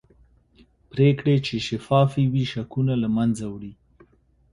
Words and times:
پرېکړې 0.91 1.35
چې 1.45 1.55
شفافې 1.67 2.23
وي 2.33 2.45
شکونه 2.53 2.93
له 3.03 3.09
منځه 3.17 3.45
وړي 3.53 3.73